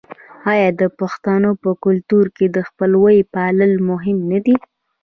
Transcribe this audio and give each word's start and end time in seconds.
آیا 0.51 0.69
د 0.79 0.83
پښتنو 0.99 1.49
په 1.63 1.69
کلتور 1.83 2.25
کې 2.37 2.45
د 2.55 2.57
خپلوۍ 2.67 3.17
پالل 3.33 3.71
مهم 3.89 4.17
نه 4.31 4.39
دي؟ 4.45 4.55